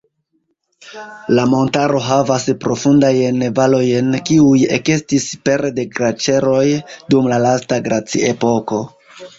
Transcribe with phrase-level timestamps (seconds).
[1.39, 6.67] La montaro havas profundajn valojn, kiuj ekestis pere de glaĉeroj
[7.15, 8.85] dum la lasta glaciepoko.